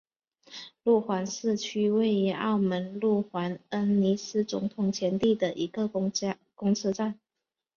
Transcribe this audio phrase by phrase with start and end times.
[0.83, 7.19] 路环市区位于澳门路环恩尼斯总统前地的一个公车站。